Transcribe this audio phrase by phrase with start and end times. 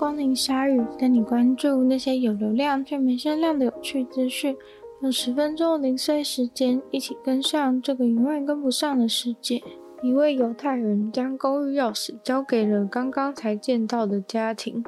[0.00, 4.56] 光临鲨鱼，带你关注那些有流量却没声量的有趣资讯。
[5.02, 9.62] 用十分钟零碎时间，一起跟上这个永远跟不上的世界。
[10.02, 14.82] 一位犹太人将公寓钥匙交给了刚刚才见到的家庭。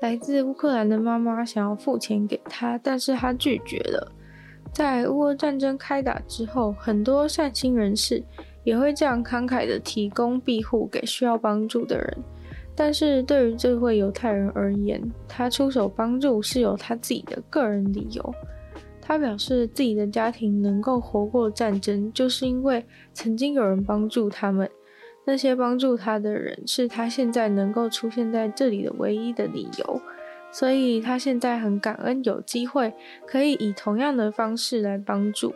[0.00, 4.10] 来自乌克兰的妈妈想要付钱给他，但是他拒绝了。
[4.72, 8.24] 在乌俄战争开打之后，很多善心人士
[8.64, 12.16] 也会这样慷慨地提供庇护给需要帮助的人。
[12.76, 18.34] 但是对于这位犹太人而言，他出手帮助是有他自己的个人理由。
[19.00, 24.68] 他表示自己的家庭能够活过战争，就是因为曾经有人帮助他们。
[25.26, 30.00] 那些帮助他的人是他现在能够出现在这里的唯一的理由。
[30.50, 32.94] 所以他现在很感恩有机会
[33.26, 35.52] 可以以同样的方式来帮助。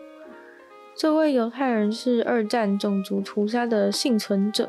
[0.95, 4.69] 这位犹太人是二战种族屠杀的幸存者。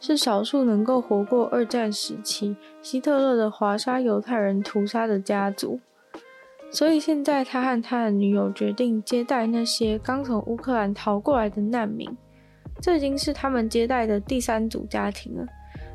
[0.00, 5.80] 是少数能够活过二战时期希特勒的华沙犹太人屠杀的家族，
[6.70, 12.08] 所以现在他和他的女友决定接待那些刚从乌克兰逃过来的难民。
[12.80, 15.44] 这已经是他们接待的第三组家庭了。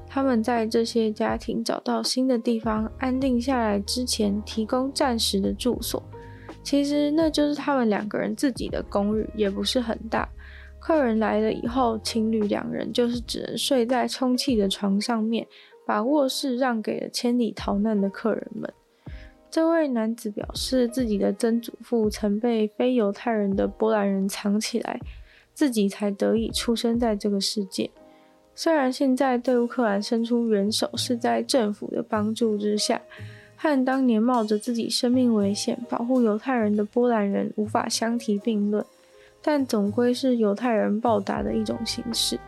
[0.06, 6.04] 他们在这些家庭找到新的地方安定下来之前，提供暂时的住所。
[6.62, 10.28] 其实那就是他们两个人自己的公寓，也不是很大。
[10.86, 15.48] 客人来了以后，情侣两人就是只能睡在充气的床上面，
[15.86, 18.70] 把卧室让给了千里逃难的客人们。
[19.50, 25.00] 这位男子表示，自己的曾祖父曾被非犹太人的波兰人藏起来，
[25.54, 27.90] 自己才得以出生在这个世界。
[28.54, 33.02] 虽然现在对乌克兰伸出援手是在政府的帮助之下，
[33.56, 38.86] 和当年冒着自己生命危险保护犹太人的波兰人无法相提并论。
[39.44, 42.40] 但总归是犹太人报答的一种形式。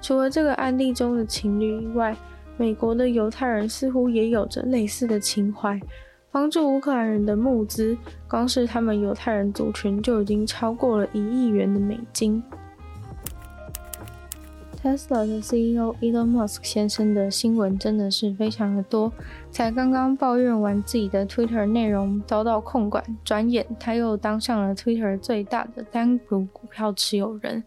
[0.00, 2.16] 除了这个案例中的情侣以外，
[2.56, 5.78] 美国的犹太人似乎也有着类似的情怀，
[6.30, 7.96] 帮助乌克兰人的募资，
[8.28, 12.42] 光是他们犹太人族群就已经超过了一亿元的美金。
[14.86, 19.12] Tesla 的 CEO Elon Musk 先生的新闻真的是非常的多，
[19.50, 27.64] 才刚刚抱怨完自己的 Twitter 内容遭到控管，转眼他又当上了 Twitter 最大的单独股票持有人，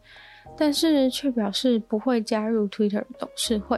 [0.58, 3.78] 但是却表示不会加入 Twitter 董事会。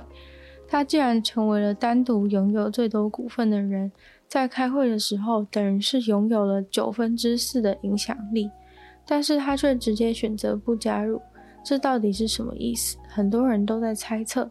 [0.67, 3.91] 他既然成为了单独拥有最多股份的人，
[4.27, 8.51] 在开会的时候等于是拥有了九分之四的影响力，
[9.07, 11.19] 但是他却直接选择不加入。
[11.63, 12.97] 这到底是什么意思？
[13.07, 14.49] 很多人都在猜测，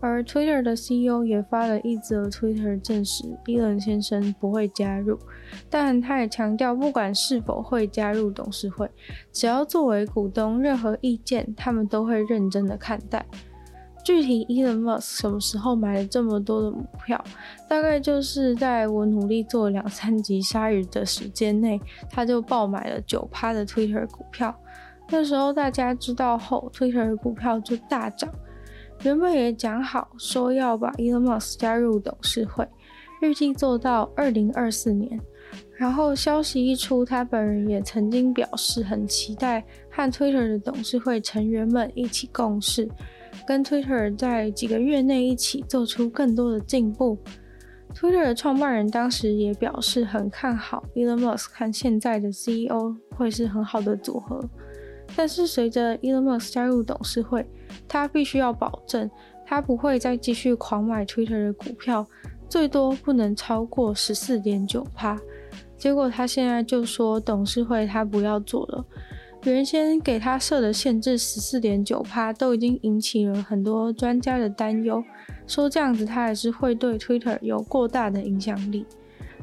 [0.00, 5.18] 而 Twitter 的 CEO 也发了一则 Twitter 证实伊伦先生不会加入，
[5.70, 8.90] 但他也强调，不管是否会加入董事会，
[9.32, 13.24] 只要作为股东，任何意见他们都会认真的看待。
[14.04, 17.24] 具体 Elon Musk 什么时候买了这么多的股票？
[17.66, 24.54] 大概就是在我努力做两三集鲨鱼的时间内，他就爆买了九趴的 Twitter 股票。
[25.10, 28.28] 那时候大家知道后，Twitter 的股票就大涨。
[29.02, 32.66] 原本也讲好说要把 Elon Musk 加入董事会，
[33.20, 35.20] 预计做到二零二四年。
[35.76, 42.88] 然后消息一出，他本人也曾经表示很期待和 Twitter 的董事会成员们一起共事，
[43.46, 47.18] 跟 Twitter 在几个月内一起做出更多的进步。
[47.94, 54.40] Twitter 的创办人当时也表示很看好 Elon Musk 和现在的 CEO 会是很好的组合。
[55.16, 57.46] 但是随着 Elon Musk 加入董事会，
[57.86, 59.10] 他必须要保证
[59.46, 62.06] 他不会再继续狂买 Twitter 的股票，
[62.48, 65.20] 最多不能超过十四点九趴。
[65.76, 68.84] 结果他现在就说董事会他不要做了，
[69.44, 75.04] 原先给他设的限制十四点九趴都已经引起了很多专家的担忧，
[75.46, 78.86] 说这样子他还是会对 Twitter 有过大的影响力。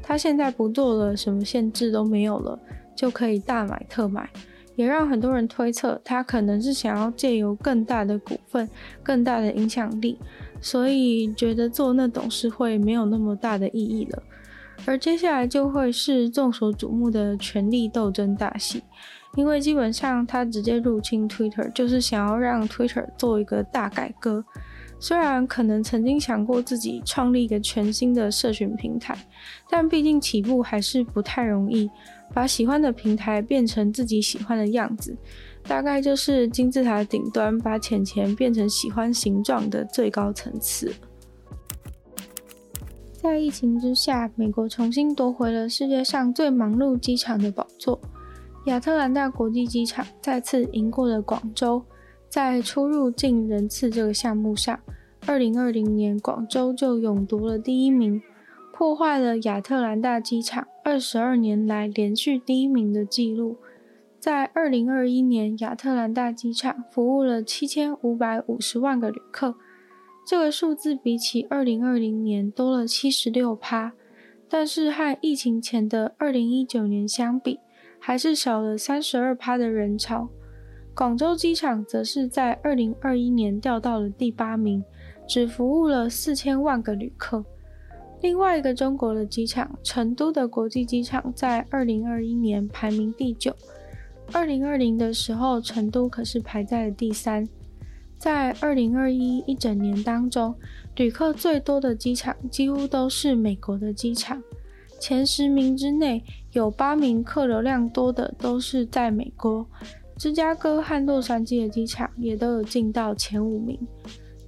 [0.02, 2.59] 他现在不做了，什么限制都没有了，
[2.96, 4.28] 就可以大买特买。
[4.76, 8.68] 也让很多人推测，他可能是想要借由更大的股份、
[9.04, 10.18] 更大的影响力，
[10.62, 14.23] 所以觉得做那董事会没有那么大的意义了。
[14.85, 18.82] 而接下来就会是众所瞩目的权力斗争大戏，
[19.35, 24.44] 因为基本上他直接入侵 Twitter，就是想要让 Twitter 做一个大改革。
[25.00, 29.18] 虽然可能曾经想过自己创立一个全新的社群平台，
[29.70, 31.90] 但毕竟起步还是不太容易。
[32.34, 35.16] 把喜欢的平台变成自己喜欢的样子，
[35.64, 40.94] 大概就是金字塔顶端把钱钱变成喜欢形状的最高层次。
[43.14, 48.00] 在疫情之下，美国重新夺回了世界上最忙碌机场的宝座，
[48.66, 51.84] 亚特兰大国际机场再次赢过了广州。
[52.30, 54.80] 在出入境人次这个项目上，
[55.28, 58.22] 二零二零年广州就勇夺了第一名。
[58.74, 63.58] 破坏了亚特兰大机场二十二年来连续第一名的记录。
[64.20, 69.56] 在二零二一年，亚特兰大机场服务了七千五百五十万个旅客，
[70.28, 73.94] 这个数字比起二零二零年多了七十六趴，
[74.48, 77.60] 但是和疫情前的二零一九年相比，
[78.00, 80.30] 还是少了三十二趴的人潮。
[80.94, 84.84] 广州机场则是在二零二一年掉到了第八名，
[85.28, 87.46] 只服务了四千万个旅客。
[88.22, 93.56] 另外一个中国的机场，成都的国际机场，在二零二一年排名第九。
[94.32, 97.47] 二零二零的时候，成都可是排在了第三。
[98.20, 100.53] 在二零二一一整年当中，
[100.96, 104.41] 旅客最多的机场几乎都是美国的机场，
[105.00, 109.66] 前十名之内有八名客流量多的都是在美国。
[110.16, 113.79] 芝加哥和洛杉矶的机场也都有进到前五名。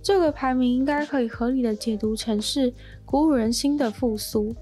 [0.04, 2.72] 这个排名应该可以合理的解读成是
[3.06, 4.54] 鼓舞人心的复苏。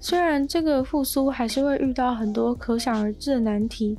[0.00, 3.96] 虽然这个复苏还是会遇到很多可想而知的难题。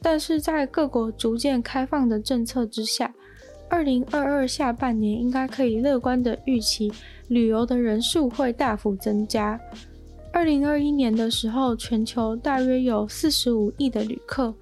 [0.00, 3.12] 但是在各国逐渐开放的政策之下，
[3.68, 6.92] 二零二二下半年应该可以乐观的预期，
[7.28, 9.60] 旅游的人数会大幅增加。
[10.32, 14.54] 二零二一年的时候，全球大约有四十五亿的旅客，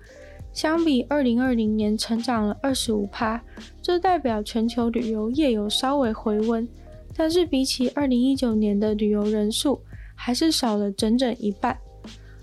[0.53, 3.43] 相比二零二零年成长了二十五趴，
[3.81, 6.69] 这代表全球旅游业有稍微回温。
[7.17, 9.81] 但是比起二零一九年的旅游人数，
[10.15, 11.79] 还是少了整整一半。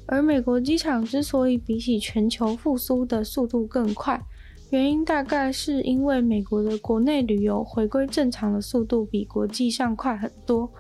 [0.06, 4.22] 而美国机场之所以比起全球复苏的速度更快，
[4.70, 10.72] 原因大概是因为美国的国内旅游回归正常的速度比国际上快很多。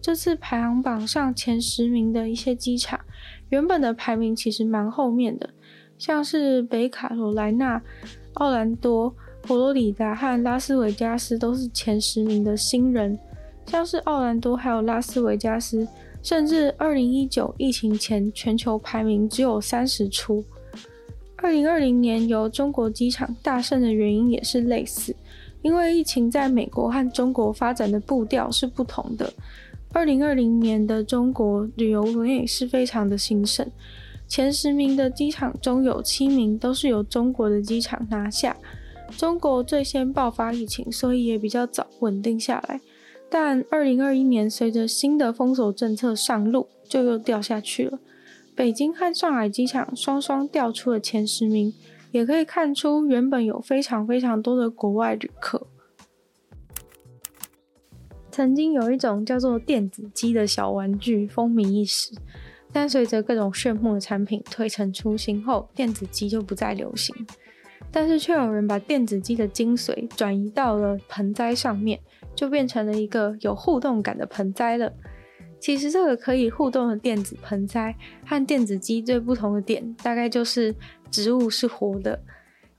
[0.00, 2.98] 这次排行榜上前十名的一些机场，
[3.50, 5.50] 原本的排名其实蛮后面的，
[6.02, 7.80] 像是北卡罗来纳、
[8.34, 9.14] 奥兰多、
[9.44, 13.16] 佛罗里达和拉斯维加斯都是前十名的新人，
[13.66, 15.86] 像是奥兰多还有拉斯维加斯。
[16.20, 20.44] 甚至二零一九疫情前，全球排名只有三十出。
[21.36, 25.14] 二零二零年由中国机场大胜的原因也是类似，
[25.62, 29.32] 因为疫情在美国和中国发展的步调是不同的。
[29.92, 33.64] 二零二零年的中国旅游业是非常的兴盛，
[34.32, 38.56] 前十名的机场中有七名都是由中国的机场拿下。
[39.18, 42.80] 中国最先爆发疫情，所以也比较早稳定下来。
[43.28, 47.98] 但二零二一年，随着新的封锁政策上路，就又掉下去了。
[48.54, 51.74] 北京和上海机场双双掉出了前十名，
[52.10, 55.66] 也可以看出原本有非常非常多的国外旅客。
[58.30, 62.14] 曾经有一种叫做电子鸡的小玩具风靡一时，
[62.72, 67.14] 但随着各种炫目的产品推陈出新后，电子鸡就不再流行。
[67.90, 72.00] 但是却有人把电子鸡的精髓转移到了盆栽上面。
[72.34, 74.90] 就变成了一个有互动感的盆栽了。
[75.60, 80.74] 其实这个可以互动的电子盆栽和电子鸡最不同的点，大概就是
[81.10, 82.18] 植物是活的，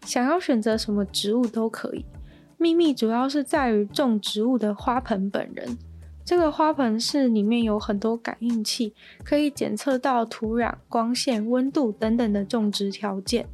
[0.06, 2.04] 想要选择什么植物都可以。
[2.58, 5.78] 秘密主要是在于种植物的花盆本人。
[6.26, 8.94] 这个花盆是里面有很多感应器，
[9.24, 13.48] 可以检测到土壤、光线、温度等等的种植条件。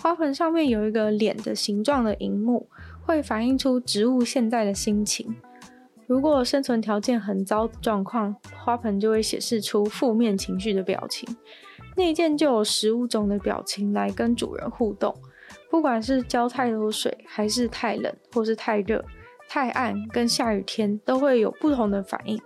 [0.00, 2.68] 花盆上面有一个脸的形状的萤幕。
[3.06, 5.36] 会反映出植物现在的心情。
[6.08, 11.36] 如果生存条件很糟的状况，花盆就会显示出负面情绪的表情。
[11.96, 15.14] 内建就有十五种的表情来跟主人互动，
[15.70, 19.04] 不管是浇太多水，还是太冷，或是太热、
[19.48, 22.40] 太暗，跟下雨天都会有不同的反应。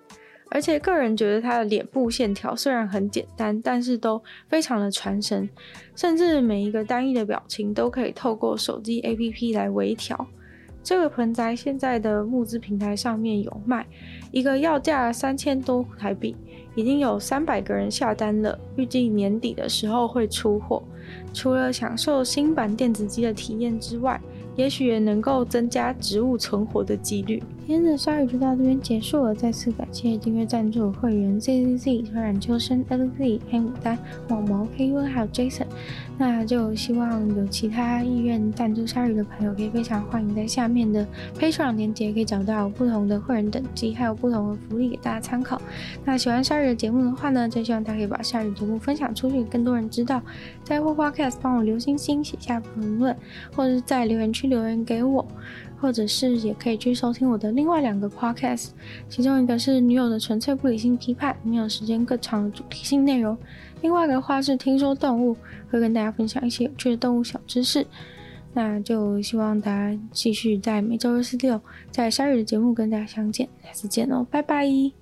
[0.52, 5.48] 而且个人觉得它的脸部线条虽然很简单，但是都非常的传神，
[5.94, 10.26] 甚至每一个单一的表情都可以透过手机 APP 来微调。
[10.82, 13.86] 这个盆栽现在的募资平台上面有卖，
[14.32, 16.34] 一个要价三千多台币，
[16.74, 20.82] 已经有三百个人下单了，预计年底的时候会出货。
[21.32, 24.20] 除了享受新版电子机的体验之外，
[24.60, 27.42] 也许也能够增加植物存活的几率。
[27.70, 33.96] 今天的鲨鱼就到这边结束了，再次感谢订阅赞助会员 Z Z Z、推染秋生、LZ、黑牡丹、
[34.28, 35.66] 毛毛、K U 还有 Jason。
[36.18, 41.06] 那就希望有其他意愿赞助鲨鱼的朋友，可以非常欢迎在下面的
[41.38, 45.62] Patreon 连结，可以找到不同的会员等级，还有不同的福利给大家参考。
[46.04, 50.20] 那喜欢鲨鱼的节目的话呢，就希望大家可以把鲨鱼节目分享出去，更多人知道。
[50.64, 53.16] 在 Podcast 帮我留星星，写下评论，
[53.54, 55.24] 或者是在留言区留言给我，
[55.80, 58.68] 或者是也可以去收听我的另外两个 Podcast，
[59.08, 63.36] 其中一个是女友的纯粹不理性批判，女友时间更长的主题性内容。
[63.80, 65.36] 另外一个话是听说动物，
[65.70, 67.86] 会跟大家分享一些有趣的动物小知识。
[68.52, 71.60] 那就希望大家继续在每周二、四、六
[71.90, 74.99] 在夏日的节目跟大家相见，下次见哦，拜拜。